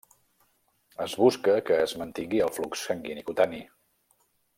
Es 1.03 1.11
busca 1.23 1.53
que 1.67 1.77
es 1.83 1.93
mantingui 2.03 2.41
el 2.47 2.53
flux 2.59 2.87
sanguini 2.89 3.25
cutani. 3.29 3.61